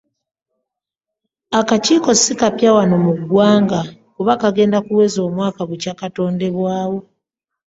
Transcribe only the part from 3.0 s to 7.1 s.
mu ggwanga kubanga kagenda kuweza omwaka bukya katondebwawo.